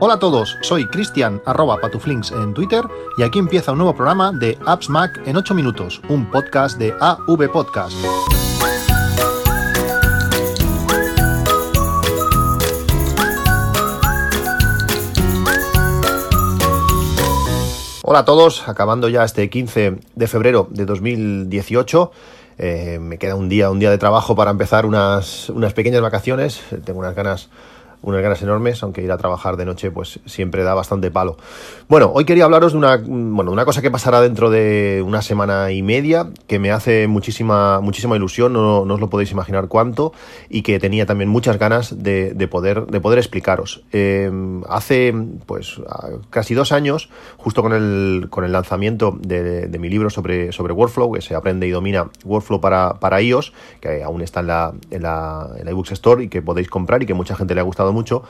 [0.00, 2.84] Hola a todos, soy Cristian arroba patuflinks en Twitter
[3.16, 6.94] y aquí empieza un nuevo programa de Apps Mac en 8 minutos, un podcast de
[7.00, 7.96] AV Podcast.
[18.04, 22.12] Hola a todos, acabando ya este 15 de febrero de 2018.
[22.58, 26.62] Eh, me queda un día, un día de trabajo para empezar unas, unas pequeñas vacaciones.
[26.84, 27.48] Tengo unas ganas
[28.02, 31.36] unas ganas enormes, aunque ir a trabajar de noche pues siempre da bastante palo.
[31.88, 35.72] Bueno, hoy quería hablaros de una, bueno, una cosa que pasará dentro de una semana
[35.72, 40.12] y media, que me hace muchísima, muchísima ilusión, no, os lo podéis imaginar cuánto,
[40.48, 43.82] y que tenía también muchas ganas de, poder, de poder explicaros.
[43.92, 44.30] Eh,
[44.68, 45.14] hace
[45.46, 45.80] pues
[46.30, 51.12] casi dos años, justo con el, con el lanzamiento de, mi libro sobre, sobre Workflow,
[51.12, 55.02] que se aprende y domina Workflow para, para iOS, que aún está en la, en
[55.02, 57.64] la, en la eBooks Store y que podéis comprar y que mucha gente le ha
[57.64, 58.22] gustado mucho,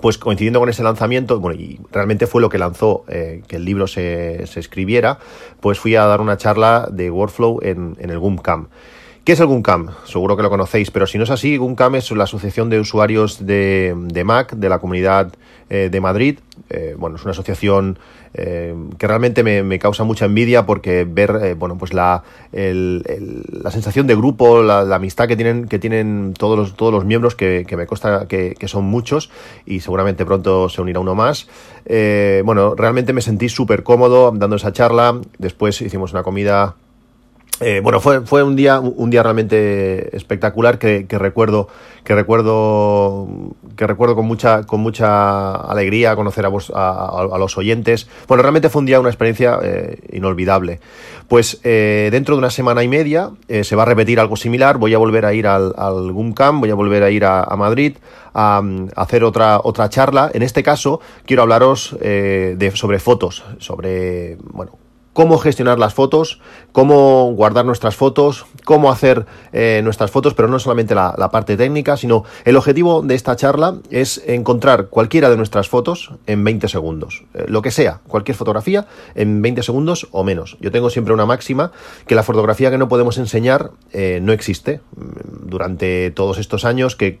[0.00, 3.64] pues coincidiendo con ese lanzamiento, bueno, y realmente fue lo que lanzó eh, que el
[3.64, 5.18] libro se, escribiera,
[5.60, 8.68] pues fui a dar una charla de workflow en, el GUMCAM.
[9.28, 9.90] ¿Qué es el GUMCAM?
[10.06, 13.44] Seguro que lo conocéis, pero si no es así, GUMCAM es la Asociación de Usuarios
[13.44, 15.34] de, Mac de la Comunidad
[15.68, 16.38] eh, de Madrid.
[16.70, 17.98] Eh, bueno, es una asociación
[18.32, 24.14] eh, que realmente me, causa mucha envidia porque ver bueno pues la, la sensación de
[24.14, 28.26] grupo, la, amistad que tienen, que tienen todos los, todos los miembros, que, me consta
[28.28, 29.28] que, son muchos
[29.66, 31.48] y seguramente pronto se unirá uno más.
[31.84, 35.20] Bueno, realmente me sentí súper cómodo dando esa charla.
[35.36, 36.76] Después hicimos una comida
[37.60, 41.68] eh, bueno, fue, fue un día, un día realmente espectacular que, recuerdo,
[42.04, 43.26] que recuerdo,
[43.76, 48.08] que recuerdo con mucha, con mucha alegría conocer a, vos, a, los oyentes.
[48.28, 50.78] Bueno, realmente fue un día una experiencia eh, inolvidable.
[51.26, 54.78] Pues eh, dentro de una semana y media se va a repetir algo similar.
[54.78, 57.96] Voy a volver a ir al, al GUMCAM, voy a volver a ir a, Madrid
[58.34, 58.62] a,
[58.94, 60.30] hacer otra, otra charla.
[60.32, 64.78] En este caso, quiero hablaros de, sobre fotos, sobre, bueno,
[65.18, 66.38] cómo gestionar las fotos,
[66.70, 71.96] cómo guardar nuestras fotos, cómo hacer eh, nuestras fotos, pero no solamente la, parte técnica,
[71.96, 77.24] sino el objetivo de esta charla es encontrar cualquiera de nuestras fotos en 20 segundos.
[77.34, 78.86] Eh, lo que sea, cualquier fotografía
[79.16, 80.56] en 20 segundos o menos.
[80.60, 81.72] Yo tengo siempre una máxima
[82.06, 84.80] que la fotografía que no podemos enseñar eh, no existe.
[85.42, 87.18] Durante todos estos años que,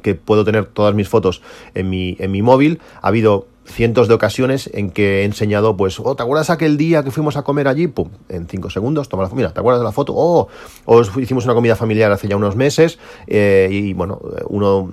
[0.00, 1.42] que, puedo tener todas mis fotos
[1.74, 5.98] en mi, en mi móvil, ha habido cientos de ocasiones en que he enseñado, pues,
[6.00, 7.86] oh, ¿te acuerdas aquel día que fuimos a comer allí?
[7.86, 10.12] Pum, en cinco segundos, toma la mira, ¿te acuerdas de la foto?
[10.16, 10.48] Oh,
[10.84, 14.90] o hicimos una comida familiar hace ya unos meses eh, y, bueno, uno,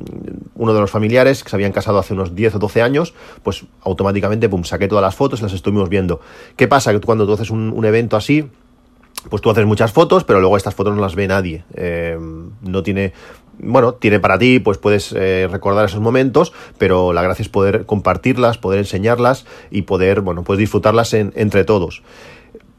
[0.55, 3.65] uno de los familiares que se habían casado hace unos 10 o 12 años, pues
[3.81, 6.21] automáticamente, pum, saqué todas las fotos y las estuvimos viendo.
[6.55, 6.91] ¿Qué pasa?
[6.91, 8.49] Que cuando tú haces un evento así,
[9.29, 11.63] pues tú haces muchas fotos, pero luego estas fotos no las ve nadie.
[11.75, 12.17] Eh,
[12.61, 13.13] no tiene,
[13.59, 17.85] bueno, tiene para ti, pues puedes eh, recordar esos momentos, pero la gracia es poder
[17.85, 22.01] compartirlas, poder enseñarlas y poder, bueno, pues disfrutarlas entre todos.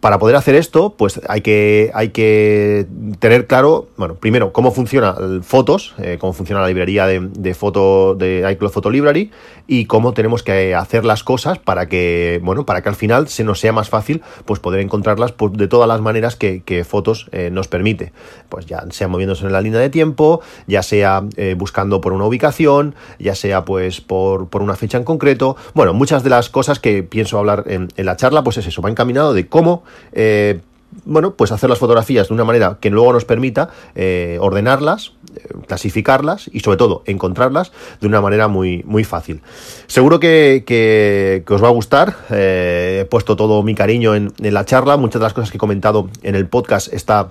[0.02, 2.88] Para poder hacer esto, pues hay que, hay que
[3.20, 8.16] tener claro, bueno, primero, cómo funciona Fotos, eh, cómo funciona la librería de, de, foto
[8.16, 9.30] de iCloud Photo Library
[9.68, 13.44] y cómo tenemos que hacer las cosas para que, bueno, para que al final se
[13.44, 17.68] nos sea más fácil pues poder encontrarlas de todas las maneras que, Fotos eh, nos
[17.68, 18.12] permite.
[18.48, 22.24] Pues ya sea moviéndose en la línea de tiempo, ya sea eh, buscando por una
[22.24, 25.56] ubicación, ya sea pues por, por, una fecha en concreto.
[25.74, 28.82] Bueno, muchas de las cosas que pienso hablar en, en la charla, pues es eso,
[28.82, 30.60] va encaminado de cómo eh,
[31.04, 35.48] bueno, pues hacer las fotografías de una manera que luego nos permita eh, ordenarlas, eh,
[35.66, 39.40] clasificarlas y sobre todo encontrarlas de una manera muy, muy fácil.
[39.86, 42.16] Seguro que, os va a gustar.
[42.30, 44.98] he puesto todo mi cariño en, en la charla.
[44.98, 47.30] Muchas de las cosas que he comentado en el podcast está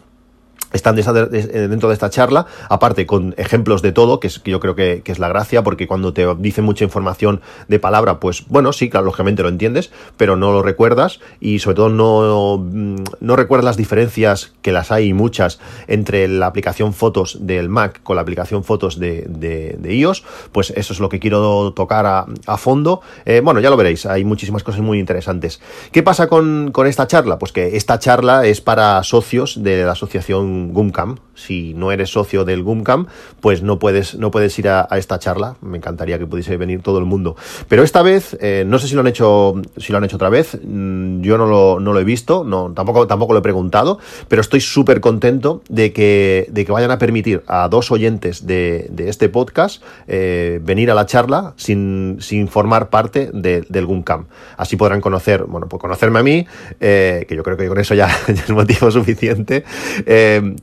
[0.74, 4.60] están eh, dentro de esta charla, aparte con ejemplos de todo, que, es, que yo
[4.60, 8.72] creo que, es la gracia, porque cuando te dice mucha información de palabra, pues bueno,
[8.72, 13.36] sí, claro, lógicamente lo entiendes, pero no lo recuerdas y sobre todo no, mm, no
[13.36, 18.22] recuerdas las diferencias, que las hay muchas, entre la aplicación fotos del Mac con la
[18.22, 23.02] aplicación fotos de, de, iOS, pues eso es lo que quiero tocar a, a fondo.
[23.26, 25.60] Eh, bueno, ya lo veréis, hay muchísimas cosas muy interesantes.
[25.92, 27.38] ¿Qué pasa con, con esta charla?
[27.38, 31.18] Pues que esta charla es para socios de la asociación GUMCAM.
[31.34, 33.08] Si no eres socio del GUMCAM,
[33.40, 35.56] pues no puedes, no puedes ir a, esta charla.
[35.62, 37.36] Me encantaría que pudiese venir todo el mundo.
[37.68, 40.30] Pero esta vez, eh, no sé si lo han hecho, si lo han hecho otra
[40.30, 40.60] vez.
[40.64, 44.42] Mm, yo no lo, no lo he visto, no, tampoco, tampoco lo he preguntado, pero
[44.42, 49.30] estoy súper contento de que, de que vayan a permitir a dos oyentes de, este
[49.30, 54.28] podcast eh, venir a la charla sin, sin formar parte del GUMCAM.
[54.58, 56.46] Así podrán conocer, bueno, pues conocerme a mí,
[56.80, 59.64] eh, que yo creo que con eso ya, es motivo suficiente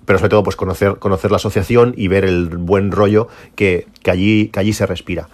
[0.05, 4.49] pero sobre todo pues conocer, conocer la asociación y ver el buen rollo que, allí,
[4.49, 5.29] que allí se respira.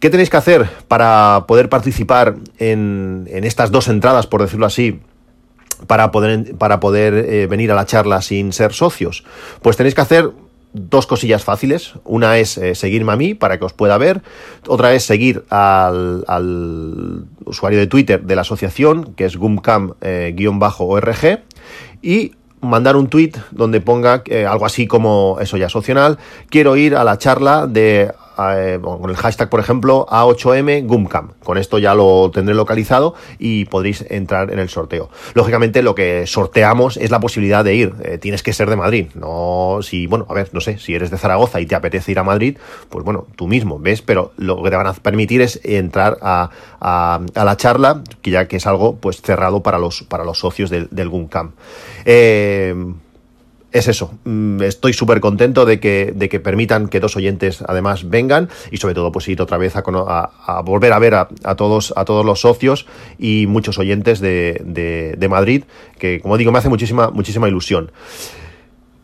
[0.00, 5.00] ¿Qué tenéis que hacer para poder participar en, estas dos entradas, por decirlo así?
[5.86, 9.24] Para poder, para poder eh, venir a la charla sin ser socios.
[9.62, 10.30] Pues tenéis que hacer
[10.72, 11.94] dos cosillas fáciles.
[12.04, 14.22] Una es eh, seguirme a mí para que os pueda ver.
[14.66, 19.94] Otra es seguir al, usuario de Twitter de la asociación, que es gumcam-org.
[22.02, 22.32] y
[22.62, 25.76] mandar un tweet donde ponga algo así como eso ya es
[26.48, 31.32] Quiero ir a la charla de eh, con el hashtag, por ejemplo, A8M Gumcam.
[31.42, 35.10] Con esto ya lo tendré localizado y podréis entrar en el sorteo.
[35.34, 37.94] Lógicamente, lo que sorteamos es la posibilidad de ir.
[38.02, 39.08] Eh, tienes que ser de Madrid.
[39.14, 42.18] No, si, bueno, a ver, no sé, si eres de Zaragoza y te apetece ir
[42.18, 42.58] a Madrid,
[42.88, 44.02] pues bueno, tú mismo, ¿ves?
[44.02, 46.50] Pero lo que te van a permitir es entrar a,
[46.80, 50.88] la charla, que ya que es algo pues cerrado para los, para los socios del,
[50.90, 51.52] del Gumcam.
[52.04, 52.74] Eh,
[53.72, 54.12] es eso.
[54.24, 58.76] Mm, estoy súper contento de que, de que permitan que dos oyentes además vengan y
[58.76, 61.26] sobre todo pues ir otra vez a, volver a ver a,
[61.56, 62.86] todos, a todos los socios
[63.18, 65.64] y muchos oyentes de, de, Madrid,
[65.98, 67.90] que como digo me hace muchísima, muchísima ilusión.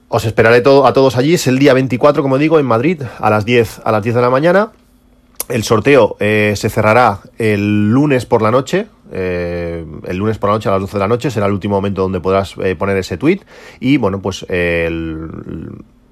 [0.09, 1.35] Os esperaré a todos allí.
[1.35, 4.23] Es el día 24, como digo, en Madrid, a las 10, a las 10 de
[4.23, 4.73] la mañana.
[5.49, 10.57] El sorteo eh, se cerrará el lunes por la noche, eh, el lunes por la
[10.57, 12.97] noche a las 12 de la noche será el último momento donde podrás eh, poner
[12.97, 13.41] ese tweet
[13.81, 14.43] y bueno pues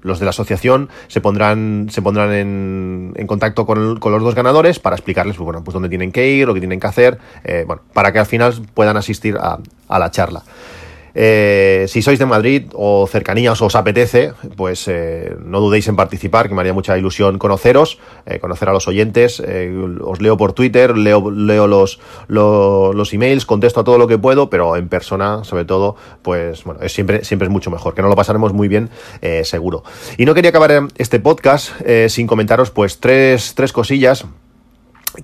[0.01, 4.79] los de la asociación se pondrán se pondrán en, en contacto con, los dos ganadores
[4.79, 7.19] para explicarles pues, bueno pues dónde tienen que ir lo que tienen que hacer
[7.65, 10.43] bueno para que al final puedan asistir a la charla
[11.19, 16.47] eh, si sois de Madrid o cercanías os apetece, pues eh, no dudéis en participar,
[16.47, 17.97] que me haría mucha ilusión conoceros,
[18.27, 19.39] eh, conocer a los oyentes.
[19.39, 24.51] os leo por Twitter, leo, leo los, los, emails, contesto a todo lo que puedo,
[24.51, 28.09] pero en persona, sobre todo, pues bueno, es siempre, siempre es mucho mejor, que no
[28.09, 28.91] lo pasaremos muy bien,
[29.41, 29.83] seguro.
[30.17, 31.71] Y no quería acabar este podcast
[32.09, 34.27] sin comentaros pues tres, tres cosillas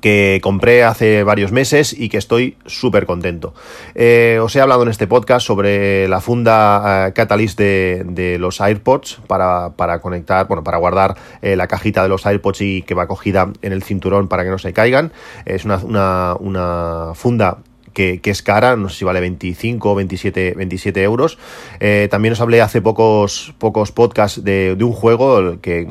[0.01, 3.53] que compré hace varios meses y que estoy súper contento.
[3.95, 9.21] Eh, os he hablado en este podcast sobre la funda eh, Catalyst de, los AirPods
[9.27, 13.51] para, conectar, bueno, para guardar eh, la cajita de los AirPods y que va cogida
[13.61, 15.11] en el cinturón para que no se caigan.
[15.45, 17.57] Es una, una, una funda
[17.93, 21.37] que, es cara, no sé si vale 25 o 27, 27 euros.
[21.79, 25.87] Eh, también os hablé hace pocos, pocos podcasts de, un juego que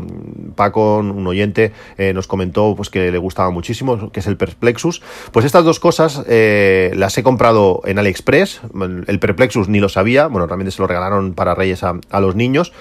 [0.54, 5.02] Paco, un oyente, eh, nos comentó pues, que le gustaba muchísimo, que es el Perplexus.
[5.30, 8.60] Pues estas dos cosas eh, las he comprado en AliExpress.
[9.06, 12.72] El Perplexus ni lo sabía, bueno, realmente se lo regalaron para Reyes a, los niños,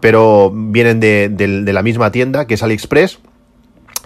[0.00, 3.20] pero vienen de, de la misma tienda que es AliExpress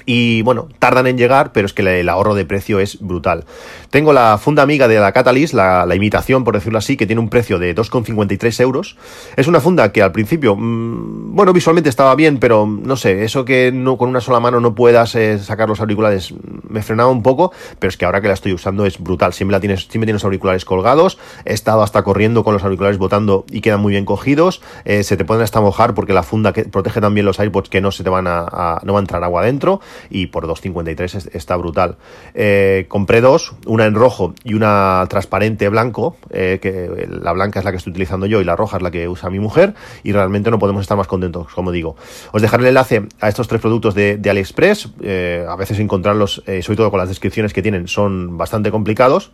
[0.06, 3.44] y bueno, tardan en llegar, pero es que el ahorro de precio es brutal.
[3.90, 7.28] Tengo la funda amiga de la Catalyst, la, imitación, por decirlo así, que tiene un
[7.28, 8.96] precio de 2,53 euros.
[9.36, 13.44] Es una funda que al principio, mm, bueno, visualmente estaba bien, pero no sé, eso
[13.44, 16.34] que no, con una sola mano no puedas eh, sacar los auriculares
[16.68, 19.32] me frenaba un poco, pero es que ahora que la estoy usando es brutal.
[19.32, 23.44] Siempre, la tienes, siempre tienes auriculares colgados, he estado hasta corriendo con los auriculares botando
[23.50, 26.64] y quedan muy bien cogidos, eh, se te pueden hasta mojar porque la funda que
[26.64, 29.42] protege también los AirPods que no se te van a no va a entrar agua
[29.42, 31.96] adentro y por 2,53 está brutal.
[32.34, 37.64] Eh, compré dos, una en rojo y una transparente blanco, eh, que la blanca es
[37.64, 40.12] la que estoy utilizando yo y la roja es la que usa mi mujer y
[40.12, 41.96] realmente no podemos estar más contentos, como digo.
[42.32, 46.76] Os dejaré el enlace a estos tres productos de, AliExpress, eh, a veces encontrarlos, sobre
[46.76, 49.32] todo con las descripciones que tienen, son bastante complicados.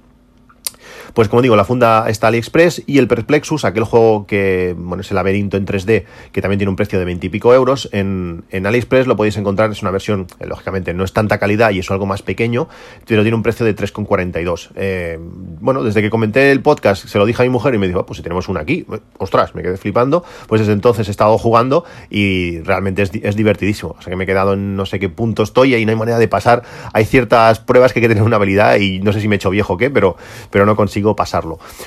[1.14, 5.10] Pues como digo, la funda está AliExpress y el Perplexus, aquel juego que, bueno, es
[5.10, 8.44] el laberinto en 3D, que también tiene un precio de 20 y pico euros, en,
[8.50, 11.80] en AliExpress lo podéis encontrar, es una versión, eh, lógicamente no es tanta calidad y
[11.80, 12.68] es algo más pequeño,
[13.06, 14.70] pero tiene un precio de 3,42.
[14.76, 15.18] Eh,
[15.60, 18.00] bueno, desde que comenté el podcast, se lo dije a mi mujer y me dijo,
[18.00, 18.86] ah, pues si tenemos una aquí,
[19.18, 23.96] ostras, me quedé flipando, pues desde entonces he estado jugando y realmente es, es divertidísimo.
[23.98, 25.96] O sea que me he quedado en no sé qué punto estoy y no hay
[25.96, 26.62] manera de pasar.
[26.92, 29.36] Hay ciertas pruebas que hay que tener una habilidad y no sé si me he
[29.36, 30.16] hecho viejo o qué, pero,
[30.50, 30.97] pero no consigo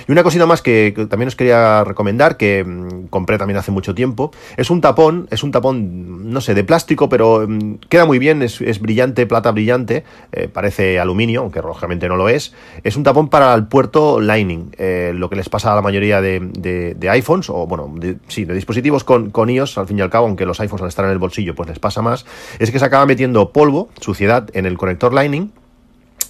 [0.08, 3.96] Y una cosita más que, también os quería recomendar, que mm, compré también hace mucho
[3.96, 8.20] tiempo, es un tapón, es un tapón, no sé, de plástico, pero mm, queda muy
[8.20, 12.53] bien, es, brillante, plata brillante, eh, parece aluminio, aunque lógicamente no lo es.
[12.84, 16.22] Es un tapón para el puerto Lightning, eh, lo que les pasa a la mayoría
[16.22, 17.94] de, iPhones, o bueno,
[18.27, 20.89] sí, de dispositivos con, con iOS, al fin y al cabo, aunque los iPhones al
[20.89, 22.25] estar en el bolsillo, pues les pasa más,
[22.60, 25.51] es que se acaba metiendo polvo, suciedad en el conector Lightning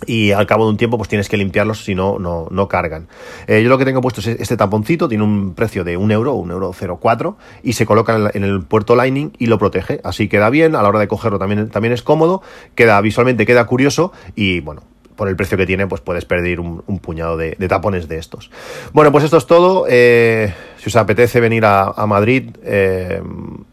[0.05, 3.07] y al cabo de un tiempo pues tienes que limpiarlos si no, no, cargan.
[3.47, 6.33] Eh, yo lo que tengo puesto es este tamponcito, tiene un precio de un euro,
[6.33, 9.99] un euro 0,4 y se coloca en el, puerto Lightning y lo protege.
[10.03, 12.41] Así queda bien, a la hora de cogerlo también, también es cómodo,
[12.75, 14.83] queda visualmente queda curioso y bueno,
[15.15, 18.49] por el precio que tiene, pues puedes perder un, puñado de, tapones de estos.
[18.93, 19.85] Bueno, pues esto es todo.
[19.87, 23.21] Eh, si os apetece venir a, Madrid, eh,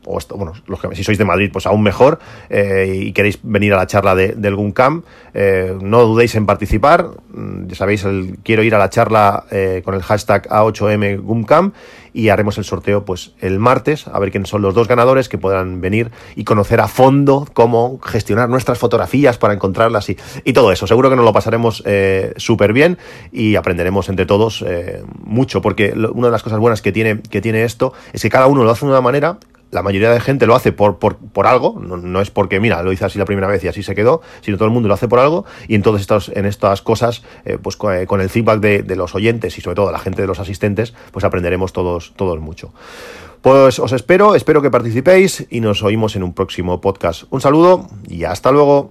[0.04, 2.18] o bueno, los que, si sois de Madrid, pues aún mejor,
[2.50, 7.08] eh, y queréis venir a la charla de, del GUMCAM, eh, no dudéis en participar.
[7.30, 8.06] Mm, ya sabéis,
[8.42, 9.44] quiero ir a la charla
[9.84, 11.72] con el hashtag A8M GUMCAM
[12.12, 15.38] y haremos el sorteo pues el martes, a ver quiénes son los dos ganadores que
[15.38, 20.72] puedan venir y conocer a fondo cómo gestionar nuestras fotografías para encontrarlas y, y todo
[20.72, 20.86] eso.
[20.86, 21.82] Seguro que nos lo pasaremos
[22.36, 22.98] súper bien
[23.32, 24.64] y aprenderemos entre todos
[25.24, 26.97] mucho, porque una de las cosas buenas que tiene,
[27.30, 29.38] que tiene esto es que cada uno lo hace de una manera,
[29.70, 32.92] la mayoría de gente lo hace por, por, por algo, no, es porque, mira, lo
[32.92, 35.08] hice así la primera vez y así se quedó, sino todo el mundo lo hace
[35.08, 38.96] por algo y entonces estos, en estas cosas, eh, pues eh, con, el feedback de,
[38.96, 42.40] los oyentes y sobre todo de la gente de los asistentes, pues aprenderemos todos, todos
[42.40, 42.72] mucho.
[43.42, 47.24] Pues os espero, espero que participéis y nos oímos en un próximo podcast.
[47.30, 48.90] Un saludo y hasta luego.